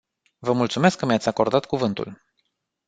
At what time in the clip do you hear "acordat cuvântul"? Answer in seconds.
1.27-2.23